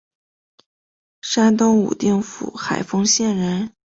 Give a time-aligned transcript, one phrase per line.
[1.21, 3.75] 山东武定府海丰县人。